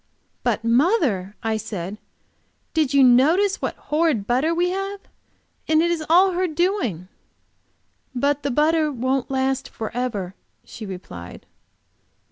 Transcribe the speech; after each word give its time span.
"But, 0.41 0.63
mother," 0.63 1.35
I 1.43 1.57
said, 1.57 1.99
"did 2.73 2.91
you 2.91 3.03
notice 3.03 3.61
what 3.61 3.75
horrid 3.75 4.25
butter 4.25 4.51
we 4.51 4.71
have? 4.71 5.01
And 5.67 5.79
it 5.83 5.91
is 5.91 6.03
all 6.09 6.31
her 6.31 6.47
doing." 6.47 7.07
"But 8.15 8.41
the 8.41 8.49
butter 8.49 8.91
won't 8.91 9.29
last 9.29 9.69
forever," 9.69 10.33
she 10.63 10.87
replied. 10.87 11.45